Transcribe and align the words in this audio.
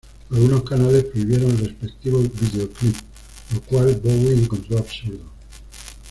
Algunos 0.31 0.63
canales 0.63 1.03
prohibieron 1.03 1.51
el 1.51 1.59
respectivo 1.59 2.17
videoclip, 2.23 2.95
lo 3.53 3.61
cual 3.61 4.01
Bowie 4.03 4.33
encontró 4.33 4.79
absurdo. 4.79 5.25